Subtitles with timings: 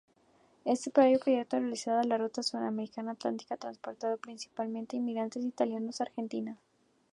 [0.65, 6.57] Estaba proyectado para realizar la ruta sudamericana atlántica transportando principalmente inmigrantes italianos a Argentina.